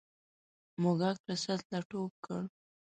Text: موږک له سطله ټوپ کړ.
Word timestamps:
موږک 0.81 1.17
له 1.27 1.35
سطله 1.43 1.79
ټوپ 1.89 2.13
کړ. 2.25 2.41